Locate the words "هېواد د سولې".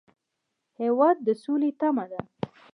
0.79-1.71